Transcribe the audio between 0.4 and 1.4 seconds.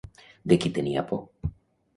De qui tenia por?